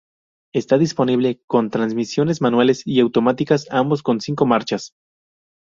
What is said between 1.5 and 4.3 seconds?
transmisiones manuales y automáticas, ambos con